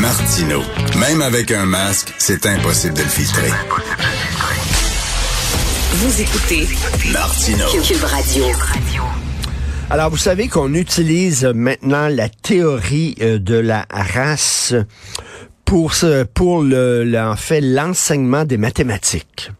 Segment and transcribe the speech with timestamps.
[0.00, 0.62] Martino.
[0.98, 3.50] Même avec un masque, c'est impossible de le filtrer.
[5.94, 6.66] Vous écoutez
[7.12, 7.64] Martino.
[7.82, 8.44] Cube Radio.
[9.90, 14.74] Alors, vous savez qu'on utilise maintenant la théorie euh, de la race
[15.64, 19.50] pour ce, pour le, le- en fait l'enseignement des mathématiques.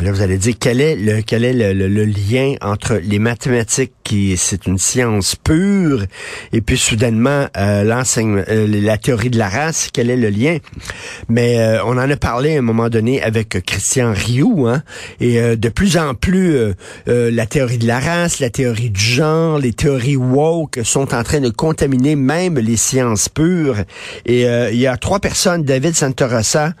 [0.00, 3.18] Là, vous allez dire quel est le quel est le, le- le lien entre les
[3.18, 6.04] mathématiques qui c'est une science pure.
[6.54, 10.56] Et puis soudainement euh, euh, la théorie de la race quel est le lien?
[11.28, 14.82] Mais euh, on en a parlé à un moment donné avec Christian Rioux hein,
[15.20, 16.72] et euh, de plus en plus euh,
[17.08, 21.22] euh, la théorie de la race, la théorie du genre, les théories woke sont en
[21.22, 23.82] train de contaminer même les sciences pures.
[24.24, 26.72] Et il y a trois personnes David Santorosa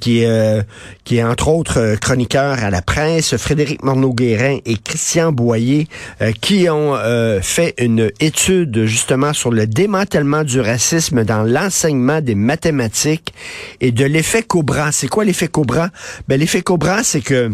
[0.00, 0.62] qui est
[1.04, 5.88] qui est entre autres chroniqueur à la presse, Frédéric Morneau-Guérin et Christian Boyer,
[6.20, 6.32] euh,
[6.70, 13.32] ont euh, fait une étude justement sur le démantèlement du racisme dans l'enseignement des mathématiques
[13.80, 14.92] et de l'effet Cobra.
[14.92, 15.90] C'est quoi l'effet Cobra?
[16.28, 17.50] Ben, l'effet Cobra, c'est que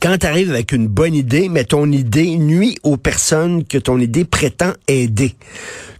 [0.00, 3.98] quand tu arrives avec une bonne idée, mais ton idée nuit aux personnes que ton
[3.98, 5.34] idée prétend aider.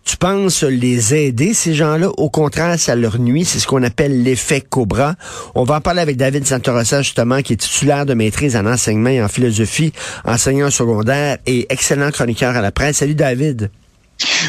[0.05, 2.11] Tu penses les aider, ces gens-là?
[2.17, 3.45] Au contraire, ça leur nuit.
[3.45, 5.17] C'est ce qu'on appelle l'effet Cobra.
[5.57, 9.11] On va en parler avec David Santorosa, justement, qui est titulaire de maîtrise en enseignement
[9.11, 9.92] et en philosophie,
[10.25, 12.98] enseignant secondaire et excellent chroniqueur à la presse.
[12.98, 13.70] Salut, David.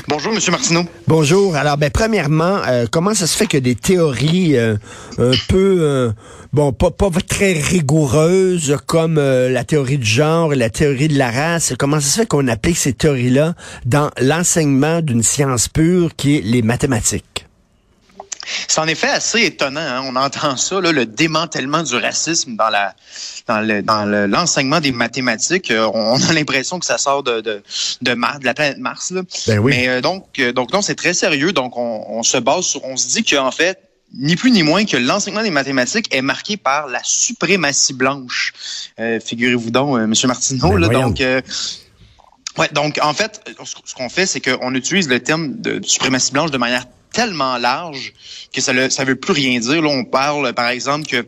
[0.07, 0.83] Bonjour, Monsieur Martineau.
[1.07, 1.55] Bonjour.
[1.55, 4.75] Alors, ben, premièrement, euh, comment ça se fait que des théories euh,
[5.17, 6.11] un peu, euh,
[6.53, 11.31] bon, pas, pas très rigoureuses comme la théorie du genre et la théorie de la
[11.31, 16.37] race, comment ça se fait qu'on applique ces théories-là dans l'enseignement d'une science pure qui
[16.37, 17.46] est les mathématiques?
[18.67, 19.81] C'est en effet assez étonnant.
[19.81, 20.01] hein.
[20.05, 22.95] On entend ça, là, le démantèlement du racisme dans la
[23.47, 25.71] dans le dans le- l'enseignement des mathématiques.
[25.71, 27.61] Euh, on a l'impression que ça sort de de
[28.01, 29.11] de, Mars- de la planète Mars.
[29.11, 29.21] Là.
[29.47, 29.73] Ben oui.
[29.75, 31.51] Mais euh, donc euh, donc non, c'est très sérieux.
[31.53, 33.79] Donc on, on se base sur, on se dit qu'en fait
[34.13, 38.53] ni plus ni moins que l'enseignement des mathématiques est marqué par la suprématie blanche.
[39.01, 40.69] Euh, Figurez-vous donc, euh, Monsieur Martineau.
[40.69, 41.41] Ben là, donc euh,
[42.57, 43.41] Ouais, donc en fait,
[43.85, 46.85] ce qu'on fait, c'est qu'on utilise le terme de suprématie blanche de manière
[47.17, 48.13] tellement large
[48.53, 49.81] que ça ne veut plus rien dire.
[49.81, 51.25] Là, on parle, par exemple, que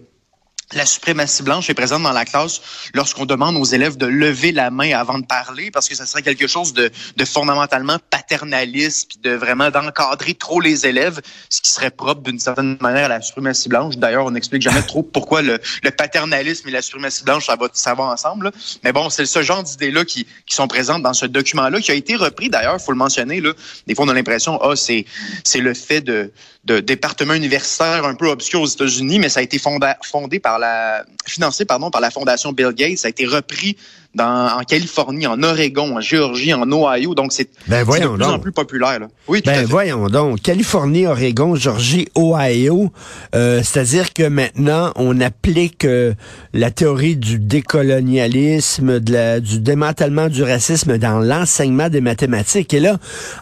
[0.73, 2.61] la suprématie blanche est présente dans la classe
[2.93, 6.21] lorsqu'on demande aux élèves de lever la main avant de parler parce que ça serait
[6.21, 6.91] quelque chose de,
[7.25, 12.77] fondamentalement paternaliste puis de vraiment d'encadrer trop les élèves, ce qui serait propre d'une certaine
[12.81, 13.97] manière à la suprématie blanche.
[13.97, 15.59] D'ailleurs, on n'explique jamais trop pourquoi le,
[15.97, 18.45] paternalisme et la suprématie blanche, ça va, ça va ensemble.
[18.45, 18.51] là.
[18.83, 21.95] Mais bon, c'est ce genre d'idées-là qui, qui sont présentes dans ce document-là, qui a
[21.95, 23.41] été repris d'ailleurs, faut le mentionner.
[23.41, 23.53] Là.
[23.87, 25.05] Des fois, on a l'impression, ah, c'est
[25.43, 26.31] c'est le fait de,
[26.65, 31.03] de départements universitaires un peu obscurs aux États-Unis, mais ça a été fondé par la,
[31.25, 32.97] financé pardon par la fondation Bill Gates.
[32.97, 33.77] Ça a été repris
[34.15, 37.13] dans, en Californie, en Oregon, en Géorgie, en Ohio.
[37.13, 38.99] Donc c'est Ben de plus en plus populaire.
[38.99, 39.07] Là.
[39.27, 39.65] Oui, tout à Ben fait.
[39.65, 42.91] voyons donc, Californie, Oregon, Georgie, Ohio,
[43.35, 46.13] euh, c'est-à-dire que maintenant on applique euh,
[46.53, 52.73] la théorie du décolonialisme, de la, du démantèlement du racisme dans l'enseignement des mathématiques.
[52.73, 52.97] Et là,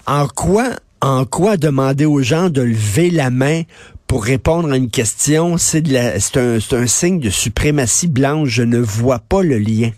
[0.06, 0.66] en quoi,
[1.02, 3.64] en quoi demander aux gens de lever la main
[4.08, 5.84] pour répondre à une question, c'est
[6.20, 8.50] c'est un, c'est un signe de suprématie blanche.
[8.50, 9.92] Je ne vois pas le lien.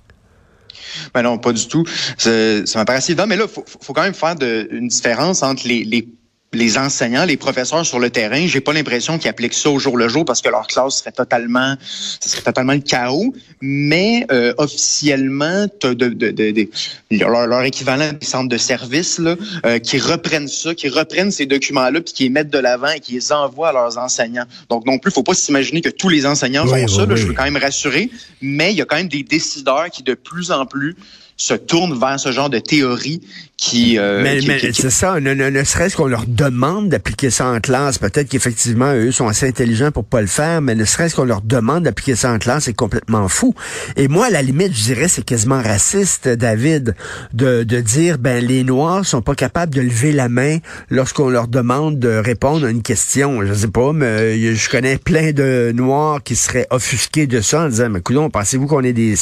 [1.14, 1.84] Ben non, pas du tout.
[2.18, 5.44] C'est- Ça me paraît évident, mais là, faut- faut quand même faire de, une différence
[5.44, 6.08] entre les, les,
[6.52, 8.48] les enseignants, les professeurs sur le terrain.
[8.48, 11.12] J'ai pas l'impression qu'ils appliquent ça au jour le jour parce que leur classe serait
[11.12, 11.76] totalement,
[12.20, 13.34] ce serait totalement le chaos.
[13.62, 16.70] Mais euh, officiellement, t'as de, de, de, de-
[17.12, 21.46] leur, leur équivalent des centres de services là, euh, qui reprennent ça, qui reprennent ces
[21.46, 24.46] documents-là, puis qui les mettent de l'avant et qui les envoient à leurs enseignants.
[24.70, 27.02] Donc non plus, faut pas s'imaginer que tous les enseignants Oui, font ça.
[27.06, 27.18] là, oui.
[27.22, 28.10] Je veux quand même rassurer,
[28.42, 30.96] mais il y a quand même des décideurs qui de plus en plus
[31.40, 33.22] se tournent vers ce genre de théorie
[33.56, 33.98] qui...
[33.98, 36.90] euh, Mais, qui- mais qui- qui- c'est ça, ne, ne, ne serait-ce qu'on leur demande
[36.90, 40.76] d'appliquer ça en classe, peut-être qu'effectivement, eux sont assez intelligents pour pas le faire, mais
[40.76, 43.56] ne serait-ce qu'on leur demande d'appliquer ça en classe, c'est complètement fou.
[43.96, 46.94] Et moi, à la limite, je dirais, c'est quasiment raciste, David,
[47.34, 50.58] de, de dire, ben, les Noirs sont pas capables de lever la main
[50.90, 53.46] lorsqu'on leur demande de répondre à une question.
[53.46, 57.62] Je sais pas, mais euh, je connais plein de Noirs qui seraient offusqués de ça
[57.62, 59.16] en disant, mais coudonc, pensez-vous qu'on est des,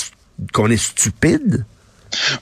[0.51, 1.63] qu'on est stupides?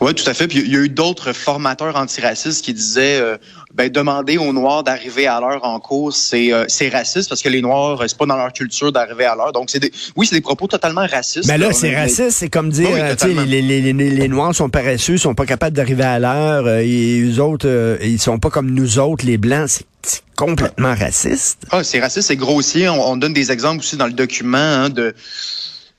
[0.01, 0.47] Oui, tout à fait.
[0.47, 3.37] Puis il y a eu d'autres formateurs antiracistes qui disaient euh,
[3.73, 7.49] ben demander aux Noirs d'arriver à l'heure en cours, c'est euh, c'est raciste parce que
[7.49, 9.51] les Noirs, euh, c'est pas dans leur culture d'arriver à l'heure.
[9.51, 11.47] Donc c'est des oui, c'est des propos totalement racistes.
[11.47, 14.55] Mais là, On c'est raciste, c'est comme dire, Oui, euh, les, les, les, les Noirs
[14.55, 18.71] sont paresseux, sont pas capables d'arriver à l'heure, et eux autres, ils sont pas comme
[18.71, 21.63] nous autres, les Blancs, c'est- c'est complètement raciste.
[21.71, 22.87] Ah, c'est raciste, c'est grossier.
[22.89, 25.15] On, on donne des exemples aussi dans le document hein, de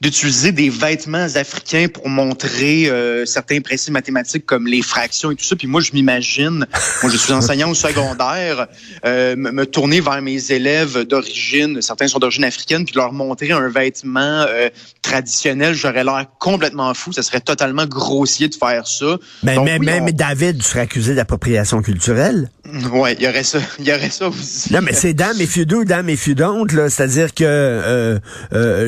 [0.00, 5.44] d'utiliser des vêtements africains pour montrer euh, certains principes mathématiques comme les fractions et tout
[5.44, 5.56] ça.
[5.56, 6.66] Puis moi, je m'imagine,
[7.02, 8.66] moi je suis enseignant au secondaire,
[9.06, 13.68] euh, me tourner vers mes élèves d'origine, certains sont d'origine africaine, puis leur montrer un
[13.70, 14.68] vêtement euh,
[15.00, 15.72] traditionnel.
[15.72, 17.12] J'aurais l'air complètement fou.
[17.12, 19.16] Ça serait totalement grossier de faire ça.
[19.42, 22.50] Mais, mais, mais, David, tu serais accusé d'appropriation culturelle.
[22.92, 23.58] Ouais, il y aurait ça.
[23.78, 24.72] Il y aurait ça aussi.
[24.72, 26.90] Non, mais c'est dame et do, dame et don't, là.
[26.90, 28.20] C'est-à-dire que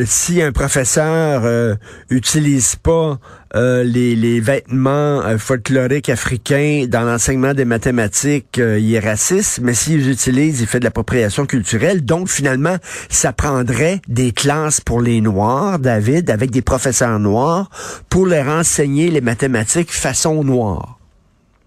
[0.06, 1.74] si un professeur euh,
[2.10, 3.18] utilise pas
[3.54, 9.72] euh, les, vêtements euh, folkloriques africains dans l'enseignement des mathématiques, euh, il est raciste, mais
[9.72, 12.04] s'il utilise, il fait de l'appropriation culturelle.
[12.04, 12.76] Donc, finalement,
[13.08, 17.70] ça prendrait des classes pour les Noirs, David, avec des professeurs noirs,
[18.10, 20.98] pour leur enseigner les mathématiques façon noire.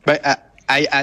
[0.06, 0.38] Ben, à,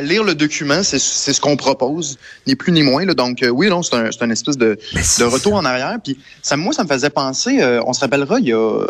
[0.03, 3.05] lire le document, c'est ce qu'on propose, ni plus ni moins.
[3.05, 3.15] Là.
[3.15, 4.79] Donc oui, non, c'est un, un, espèce de,
[5.19, 5.97] de retour en arrière.
[6.03, 8.81] Puis ça, moi, ça me faisait penser, on se rappellera, il y a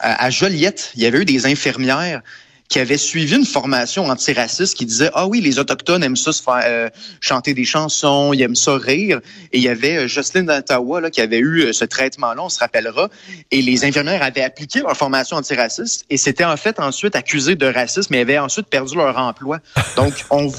[0.00, 2.22] à, Joliette, il y avait eu des infirmières
[2.68, 6.42] qui avaient suivi une formation antiraciste qui disait ah oui les autochtones aiment ça se
[6.42, 6.88] faire euh,
[7.20, 9.20] chanter des chansons ils aiment ça rire
[9.52, 12.42] et il y avait euh, Jocelyne d'Ottawa là qui avait eu euh, ce traitement là
[12.42, 13.08] on se rappellera
[13.50, 17.66] et les infirmières avaient appliqué leur formation antiraciste et s'étaient en fait ensuite accusées de
[17.66, 19.60] racisme et avaient ensuite perdu leur emploi
[19.96, 20.52] donc on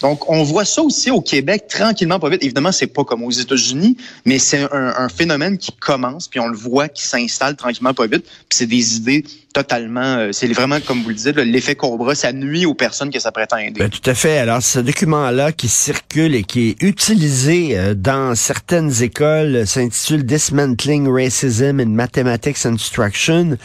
[0.00, 2.42] donc, on voit ça aussi au Québec tranquillement, pas vite.
[2.42, 6.48] Évidemment, c'est pas comme aux États-Unis, mais c'est un, un, phénomène qui commence, puis on
[6.48, 8.24] le voit qui s'installe tranquillement, pas vite.
[8.24, 10.18] Puis c'est des idées totalement.
[10.18, 13.32] Euh, c'est vraiment, comme vous le dites, l'effet Cobra, ça nuit aux personnes que ça
[13.32, 13.80] prétend aider.
[13.80, 14.38] Ben, tout à fait.
[14.38, 21.08] Alors, ce document-là qui circule et qui est utilisé euh, dans certaines écoles s'intitule Dismantling
[21.08, 23.56] Racism in Mathematics Instruction.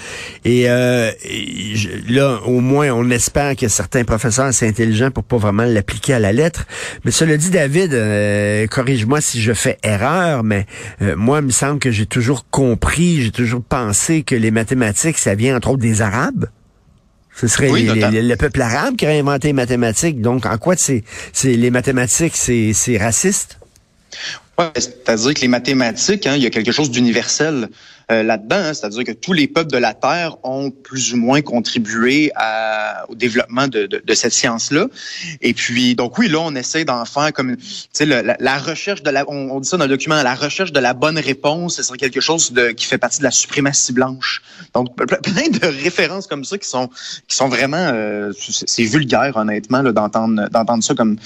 [0.43, 1.11] Et, euh,
[2.09, 6.19] là, au moins, on espère que certains professeurs sont intelligents pour pas vraiment l'appliquer à
[6.19, 6.65] la lettre.
[7.03, 7.91] Mais cela dit, David,
[8.69, 10.65] corrige-moi si je fais erreur, mais
[11.15, 15.35] moi, il me semble que j'ai toujours compris, j'ai toujours pensé que les mathématiques, ça
[15.35, 16.47] vient entre des Arabes.
[17.35, 20.21] Ce serait le peuple arabe qui aurait inventé les mathématiques.
[20.21, 21.03] Donc, en quoi c'est
[21.43, 23.59] les mathématiques, c'est raciste?
[24.57, 27.67] Ouais, c'est-à-dire que les mathématiques, hein, il y a quelque chose d'universel
[28.11, 28.55] euh, là-dedans.
[28.55, 28.73] Hein.
[28.73, 33.15] c'est-à-dire que tous les peuples de la Terre ont plus ou moins contribué à, au
[33.15, 34.87] développement de, de, de cette science-là.
[35.41, 39.03] Et puis, donc oui, là, on essaie d'en faire comme, tu sais, la, la, recherche
[39.03, 41.83] de la, on, dit ça dans le document, la recherche de la bonne réponse, ce
[41.83, 44.41] serait quelque chose de, qui fait partie de la suprématie blanche.
[44.73, 46.89] Donc, plein de références comme ça qui sont,
[47.27, 51.17] qui sont vraiment, euh, c'est vulgaire, honnêtement, d'entendre, d'entendre ça comme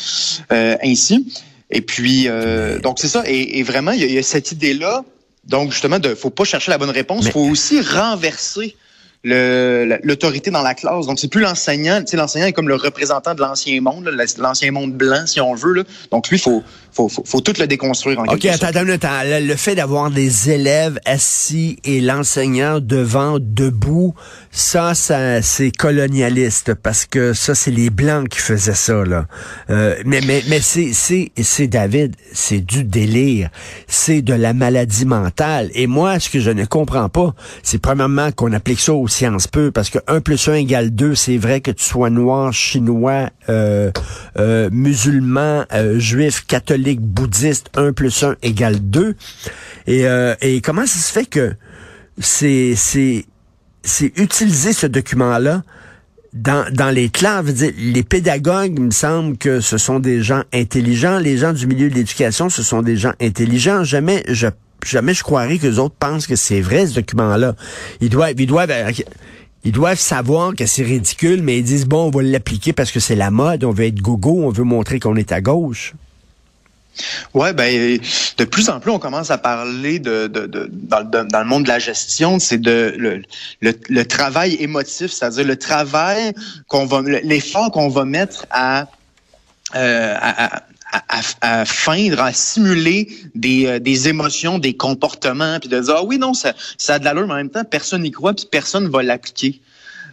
[0.52, 1.28] euh, ainsi.
[1.72, 3.24] Et puis, euh, donc c'est ça.
[3.26, 5.04] Et, vraiment, il y, a cette idée-là.
[5.46, 8.76] Donc justement, de faut pas chercher la bonne réponse, il faut aussi renverser
[9.24, 11.06] l'autorité dans la classe.
[11.06, 12.00] Donc, c'est plus l'enseignant.
[12.00, 15.56] Tu sais, l'enseignant est comme le représentant de l'ancien monde, l'ancien monde blanc, si on
[15.56, 15.74] veut.
[15.74, 15.84] Là.
[16.12, 16.64] Donc, lui, il faut,
[16.94, 19.22] faut, faut, tout le déconstruire en OK, attends, attends, attends.
[19.24, 24.16] Le, fait d'avoir des élèves assis et l'enseignant devant, debout,
[24.52, 29.04] ça, ça c'est colonialiste parce que ça, c'est les Blancs qui faisaient ça.
[29.06, 29.26] Là.
[29.70, 33.50] Euh, mais mais, mais c'est, David, c'est du délire.
[33.88, 35.70] C'est de la maladie mentale.
[35.74, 39.48] Et moi, ce que je ne comprends pas, c'est premièrement qu'on applique ça aux sciences
[39.48, 43.30] peu parce que 1 plus 1 égale 2, c'est vrai que tu sois noir, chinois,
[43.50, 43.92] euh,
[44.38, 49.16] euh, musulman, euh, juif, catholique, bouddhiste 1 plus 1 égale 2.
[49.88, 51.54] Et, euh, et comment ça se fait que
[52.20, 53.26] c'est, c'est,
[53.90, 55.64] c'est utiliser ce document-là
[56.34, 57.46] dans, dans les classes,
[57.78, 61.18] les pédagogues, il me semble que ce sont des gens intelligents.
[61.18, 63.84] Les gens du milieu de l'éducation, ce sont des gens intelligents.
[63.84, 64.48] Jamais je
[64.86, 67.56] jamais je croirais que les autres pensent que c'est vrai ce document-là.
[68.00, 68.72] Ils doivent, ils doivent,
[69.64, 73.00] ils doivent savoir que c'est ridicule, mais ils disent bon, on va l'appliquer parce que
[73.00, 73.64] c'est la mode.
[73.64, 75.96] On veut être gogo, on veut montrer qu'on est à gauche.
[77.34, 78.00] Ouais, ben
[78.38, 81.70] de plus en plus on commence à parler de, de, de dans, le monde de
[81.70, 83.22] la gestion, c'est de le,
[83.62, 86.34] le, travail émotif, c'est-à-dire le travail
[86.68, 88.88] qu'on va, l'effort qu'on va mettre à,
[89.76, 95.80] euh, à, à, à, feindre, à simuler des, euh, des émotions, des comportements, puis de
[95.80, 98.12] dire ah oui non ça ça a de l'allure, mais en même temps personne n'y
[98.12, 99.62] croit, puis personne va l'appliquer.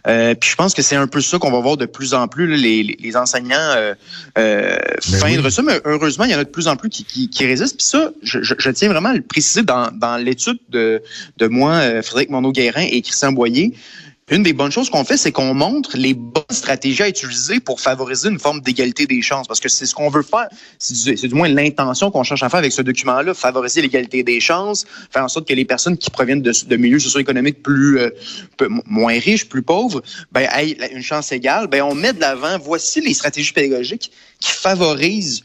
[0.07, 2.27] Euh, puis je pense que c'est un peu ça qu'on va voir de plus en
[2.27, 3.93] plus, les, les, enseignants euh,
[4.37, 4.77] euh,
[5.09, 7.29] ben feindre ça, mais heureusement, il y en a de plus en plus qui, qui,
[7.29, 7.77] qui résistent.
[7.77, 11.01] Puis ça, je, je, tiens vraiment à le préciser dans, dans l'étude de,
[11.37, 13.73] de moi, euh, Frédéric Monod-Guérin et Christian Boyer
[14.29, 17.79] une des bonnes choses qu'on fait, c'est qu'on montre les bonnes stratégies à utiliser pour
[17.79, 19.47] favoriser une forme d'égalité des chances.
[19.47, 20.47] Parce que c'est ce qu'on veut faire.
[20.79, 24.85] C'est du, moins l'intention qu'on cherche à faire avec ce document-là, favoriser l'égalité des chances,
[25.11, 28.09] faire en sorte que les personnes qui proviennent de, milieux socio-économiques plus euh,
[28.85, 30.01] moins riches, plus pauvres,
[30.33, 31.67] ben aient une chance égale.
[31.67, 32.57] Ben on met de l'avant.
[32.59, 35.43] Voici les stratégies pédagogiques qui favorisent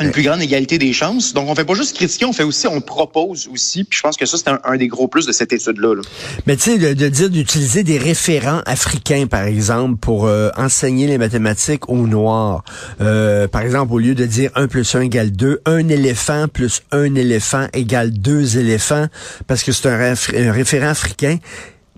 [0.00, 1.34] une plus grande égalité des chances.
[1.34, 3.84] Donc, on fait pas juste critiquer, on fait aussi, on propose aussi.
[3.84, 6.02] Puis je pense que ça, c'est un, des gros plus de cette étude-là.
[6.46, 11.18] Mais tu sais, de, dire d'utiliser des référents africains, par exemple, pour euh, enseigner les
[11.18, 12.64] mathématiques aux Noirs.
[13.00, 16.82] Euh, par exemple, au lieu de dire 1 plus 1 égale 2, un éléphant plus
[16.90, 19.06] un éléphant égale deux éléphants,
[19.46, 21.38] parce que c'est un, un référent africain.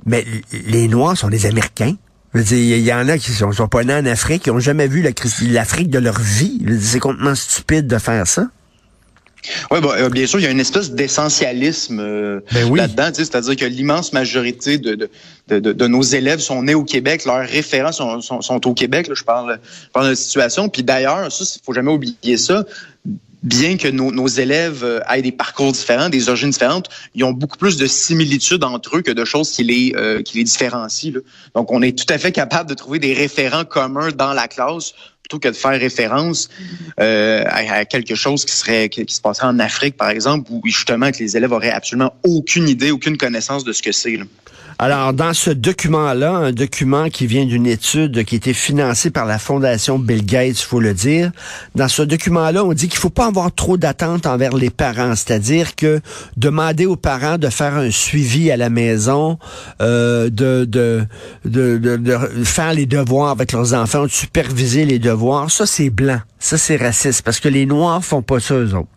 [0.05, 1.95] Mais les Noirs sont des Américains.
[2.37, 5.07] Il y en a qui sont, sont pas nés en Afrique, qui ont jamais vu
[5.49, 6.61] l'Afrique de leur vie.
[6.81, 8.49] C'est complètement stupide de faire ça.
[9.71, 13.57] Oui, bon, euh, bien sûr, il y a une espèce d'essentialisme euh, ben là-dedans, c'est-à-dire
[13.57, 15.09] que l'immense majorité de,
[15.49, 19.15] de, de, nos élèves sont nés au Québec, leurs références sont, sont, au Québec, là,
[19.15, 20.69] je parle, je parle de la situation.
[20.69, 22.65] Puis d'ailleurs, ça, faut jamais oublier ça,
[23.47, 27.33] bien que nos, nos, élèves euh, aient des parcours différents, des origines différentes, ils ont
[27.33, 31.21] beaucoup plus de similitudes entre eux que de choses qui les, euh, qui différencient.
[31.55, 34.95] Donc, on est tout à fait capable de trouver des référents communs dans la classe
[35.23, 36.49] plutôt que de faire référence
[37.01, 41.11] euh, à, quelque chose qui serait qui, se passerait en Afrique, par exemple, où justement
[41.11, 44.19] que les élèves auraient absolument aucune idée, aucune connaissance de ce que c'est.
[44.79, 49.25] Alors, dans ce document-là, un document qui vient d'une étude qui a été financée par
[49.25, 51.33] la Fondation Bill Gates, faut le dire,
[51.75, 55.77] dans ce document-là, on dit qu'il faut pas avoir trop d'attentes envers les parents, c'est-à-dire
[55.77, 56.01] que
[56.37, 59.39] demander aux parents de faire un suivi à la maison,
[59.81, 61.07] euh, de,
[62.45, 66.77] faire les devoirs avec leurs enfants, de superviser les devoirs, ça c'est blanc, ça c'est
[66.77, 68.96] raciste, parce que les Noirs font pas ça eux autres.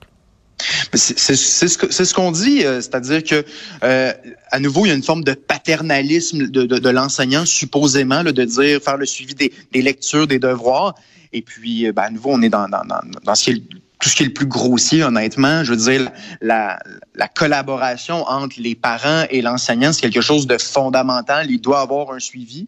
[0.94, 3.46] C'est ce qu'on dit, euh, c'est-à-dire que
[3.84, 4.14] euh,
[4.52, 8.82] à nouveau, il y a une forme de paternalisme de, l'enseignant, supposément, là, de dire
[8.82, 10.96] faire le suivi des, lectures, des devoirs.
[11.32, 12.68] Et puis, euh, ben, à nouveau, on est dans,
[14.00, 15.64] tout ce qui est le plus grossier, honnêtement.
[15.64, 16.10] Je veux dire,
[16.42, 16.80] la,
[17.16, 21.52] la collaboration entre les parents et l'enseignant, c'est quelque chose de fondamental.
[21.52, 22.68] Il doit avoir un suivi.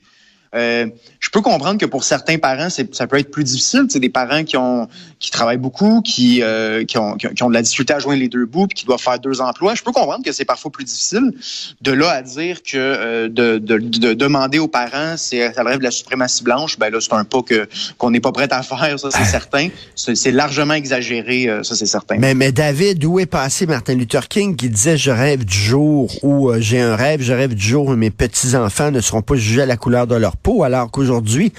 [0.53, 0.87] Euh,
[1.19, 3.85] je peux comprendre que pour certains parents, ça peut être plus difficile.
[3.89, 4.87] C'est des parents qui ont
[5.21, 8.27] qui travaillent beaucoup, qui, euh, qui, ont, qui, ont, de la difficulté à joindre les
[8.27, 9.75] deux bouts, puis qui doivent faire deux emplois.
[9.75, 11.31] Je peux comprendre que c'est parfois plus difficile.
[11.79, 15.77] De là à dire que euh, de, de, de, demander aux parents, c'est ça relève
[15.77, 18.63] de la suprématie blanche, ben là c'est un pas que qu'on n'est pas prêt à
[18.63, 19.69] faire, ça c'est certain.
[19.95, 22.17] C'est largement exagéré, euh, ça c'est certain.
[22.17, 26.11] Mais mais David, où est passé Martin Luther King qui disait je rêve du jour
[26.23, 29.35] où j'ai un rêve, je rêve du jour où mes petits enfants ne seront pas
[29.35, 31.53] jugés à la couleur de leur alors qu'aujourd'hui,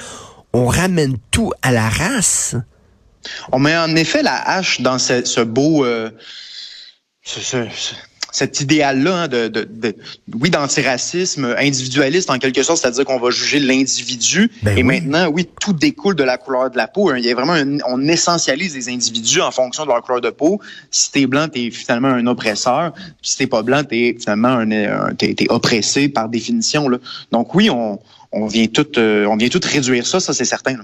[0.52, 2.56] on ramène tout à la race.
[3.52, 5.84] On met en effet la hache dans ce, beau...
[5.84, 6.10] Euh,
[8.32, 9.68] cet idéal-là hein, de,
[10.40, 14.50] oui, d'antiracisme individualiste en quelque sorte, c'est-à-dire qu'on va juger l'individu.
[14.62, 17.10] Ben et maintenant, oui, tout découle de la couleur de la peau.
[17.10, 17.18] Hein.
[17.18, 17.54] Il y a vraiment
[17.86, 20.60] on essentialise les individus en fonction de leur couleur de peau.
[20.90, 22.92] Si t'es blanc, t'es finalement un oppresseur.
[23.20, 26.88] si t'es pas blanc, t'es finalement un, t'es, oppressé par définition.
[26.88, 26.98] Là.
[27.32, 28.00] Donc oui, on,
[28.32, 30.76] on vient tout, euh, on vient tout réduire ça, ça c'est certain.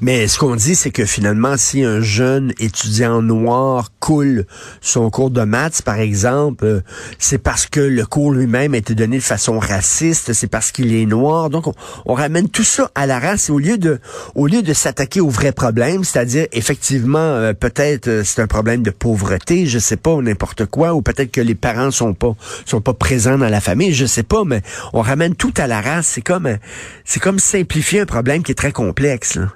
[0.00, 4.44] Mais ce qu'on dit, c'est que finalement, si un jeune étudiant noir coule
[4.80, 6.80] son cours de maths, par exemple, euh,
[7.18, 10.94] c'est parce que le cours lui-même a été donné de façon raciste, c'est parce qu'il
[10.94, 11.50] est noir.
[11.50, 11.66] Donc,
[12.04, 13.98] on, ramène tout ça à la race au lieu de,
[14.34, 18.82] au lieu de s'attaquer au vrai problème, c'est-à-dire effectivement, euh, peut-être euh, c'est un problème
[18.82, 22.34] de pauvreté, je sais pas, n'importe quoi, ou peut-être que les parents sont pas,
[22.66, 24.62] sont pas présents dans la famille, je sais pas, mais
[24.92, 26.06] on ramène tout à la race.
[26.06, 26.48] C'est comme,
[27.04, 29.36] c'est comme simplifier un problème qui est très complexe.
[29.36, 29.48] Là.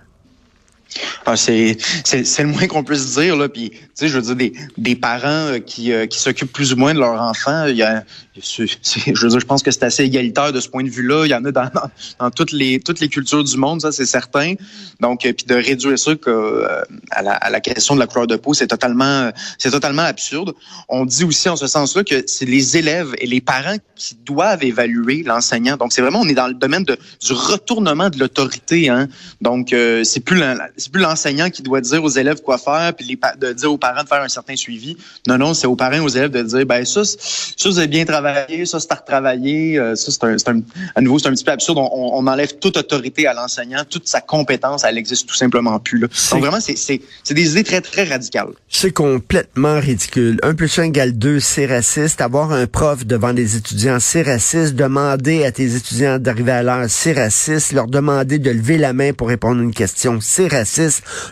[1.26, 1.76] Ah, c'est,
[2.14, 3.48] le moins qu'on puisse dire là.
[3.48, 6.72] Puis, tu sais, je veux dire des, des parents euh, qui, euh, qui s'occupent plus
[6.72, 7.66] ou moins de leurs enfants.
[7.66, 8.04] Il y a,
[8.34, 11.26] je veux dire, je pense que c'est assez égalitaire de ce point de vue-là.
[11.26, 11.70] Il y en a dans,
[12.18, 14.54] dans, toutes les toutes les cultures du monde, ça c'est certain.
[15.00, 16.66] Donc, euh, puis de réduire ça que,
[17.10, 20.54] à, la, à la question de la couleur de peau, c'est totalement c'est totalement absurde.
[20.88, 24.64] On dit aussi en ce sens-là que c'est les élèves et les parents qui doivent
[24.64, 25.76] évaluer l'enseignant.
[25.76, 28.88] Donc, c'est vraiment on est dans le domaine de, du retournement de l'autorité.
[28.88, 29.08] Hein.
[29.40, 30.38] Donc, c'est plus
[30.78, 33.78] c'est plus l'enseignant qui doit dire aux élèves quoi faire, puis les, de dire aux
[33.78, 34.96] parents de faire un certain suivi.
[35.26, 38.04] Non, non, c'est aux parents, aux élèves de dire, ben ça, ça vous avez bien
[38.04, 39.78] travaillé, ça c'est à retravailler.
[39.78, 40.60] Euh, ça c'est un,
[40.94, 41.78] à nouveau, c'est un petit peu absurde.
[41.78, 45.98] On, on enlève toute autorité à l'enseignant, toute sa compétence, elle existe tout simplement plus.
[45.98, 46.06] Là.
[46.30, 48.52] Donc vraiment, c'est, c'est, c'est des idées très très radicales.
[48.68, 50.38] C'est complètement ridicule.
[50.44, 52.20] Un plus un égale deux, c'est raciste.
[52.20, 54.76] Avoir un prof devant des étudiants, c'est raciste.
[54.76, 57.72] Demander à tes étudiants d'arriver à l'heure, c'est raciste.
[57.72, 60.67] Leur demander de lever la main pour répondre à une question, c'est raciste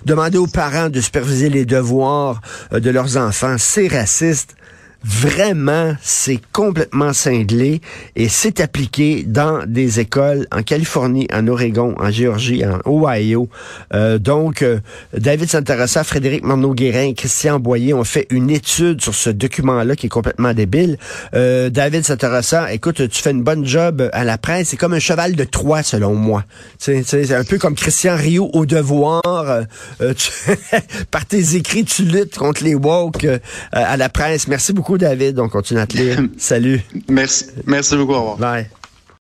[0.05, 2.41] Demander aux parents de superviser les devoirs
[2.73, 4.57] euh, de leurs enfants, c'est raciste.
[5.07, 7.81] Vraiment, c'est complètement cinglé
[8.17, 13.49] et c'est appliqué dans des écoles en Californie, en Oregon, en Géorgie, en Ohio.
[13.95, 14.81] Euh, donc, euh,
[15.17, 20.11] David Santarassa, Frédéric Marneau-Guérin, Christian Boyer ont fait une étude sur ce document-là qui est
[20.11, 20.99] complètement débile.
[21.35, 24.69] Euh, David Santarassa, écoute, tu fais une bonne job à la presse.
[24.71, 26.45] C'est comme un cheval de Troie, selon moi.
[26.79, 29.23] C'est un peu comme Christian Rio au devoir.
[30.01, 30.31] Tu,
[31.11, 33.27] par tes écrits, tu luttes contre les woke
[33.73, 34.49] à la presse.
[34.49, 35.39] Merci beaucoup, David.
[35.39, 36.19] On continue à te lire.
[36.39, 36.81] Salut.
[37.09, 37.47] Merci.
[37.67, 38.15] Merci beaucoup.
[38.15, 38.37] Au revoir.
[38.39, 38.67] Bye.